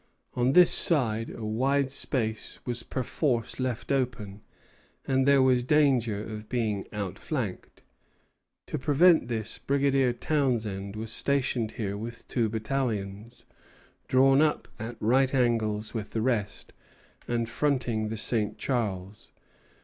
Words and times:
On 0.33 0.53
this 0.53 0.71
side 0.71 1.29
a 1.29 1.45
wide 1.45 1.91
space 1.91 2.57
was 2.65 2.81
perforce 2.81 3.59
left 3.59 3.91
open, 3.91 4.41
and 5.05 5.27
there 5.27 5.43
was 5.43 5.63
danger 5.63 6.23
of 6.23 6.49
being 6.49 6.87
outflanked. 6.91 7.83
To 8.65 8.79
prevent 8.79 9.27
this, 9.27 9.59
Brigadier 9.59 10.11
Townshend 10.11 10.95
was 10.95 11.11
stationed 11.11 11.73
here 11.73 11.97
with 11.97 12.27
two 12.27 12.49
battalions, 12.49 13.45
drawn 14.07 14.41
up 14.41 14.67
at 14.79 14.97
right 14.99 15.35
angles 15.35 15.93
with 15.93 16.13
the 16.13 16.21
rest, 16.23 16.73
and 17.27 17.47
fronting 17.47 18.07
the 18.07 18.17
St. 18.17 18.57
Charles. 18.57 19.31